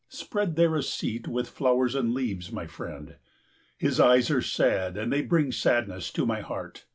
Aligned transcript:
Spread 0.09 0.55
there 0.55 0.75
a 0.75 0.81
seat 0.81 1.27
with 1.27 1.47
flowers 1.47 1.93
and 1.93 2.11
leaves, 2.11 2.51
my 2.51 2.65
friend. 2.65 3.17
His 3.77 3.99
eyes 3.99 4.31
are 4.31 4.41
sad, 4.41 4.97
and 4.97 5.13
they 5.13 5.21
bring 5.21 5.51
sadness 5.51 6.09
to 6.13 6.25
my 6.25 6.39
heart. 6.41 6.85